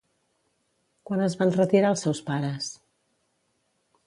[1.09, 2.71] Quan es van retirar els seus pares?